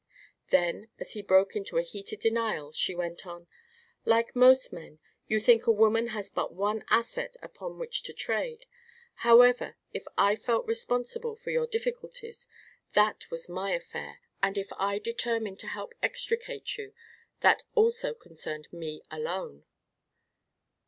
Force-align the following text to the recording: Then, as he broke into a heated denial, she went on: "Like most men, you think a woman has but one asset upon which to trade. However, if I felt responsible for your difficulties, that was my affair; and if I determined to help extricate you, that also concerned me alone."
Then, 0.49 0.89
as 0.97 1.13
he 1.13 1.21
broke 1.21 1.55
into 1.55 1.77
a 1.77 1.83
heated 1.83 2.21
denial, 2.21 2.71
she 2.71 2.95
went 2.95 3.27
on: 3.27 3.45
"Like 4.03 4.35
most 4.35 4.73
men, 4.73 4.97
you 5.27 5.39
think 5.39 5.67
a 5.67 5.71
woman 5.71 6.07
has 6.07 6.31
but 6.31 6.55
one 6.55 6.83
asset 6.89 7.35
upon 7.39 7.77
which 7.77 8.01
to 8.05 8.11
trade. 8.13 8.65
However, 9.17 9.77
if 9.93 10.07
I 10.17 10.35
felt 10.35 10.65
responsible 10.65 11.35
for 11.35 11.51
your 11.51 11.67
difficulties, 11.67 12.47
that 12.93 13.29
was 13.29 13.47
my 13.47 13.73
affair; 13.75 14.21
and 14.41 14.57
if 14.57 14.73
I 14.73 14.97
determined 14.97 15.59
to 15.59 15.67
help 15.67 15.93
extricate 16.01 16.79
you, 16.79 16.95
that 17.41 17.61
also 17.75 18.15
concerned 18.15 18.73
me 18.73 19.03
alone." 19.11 19.65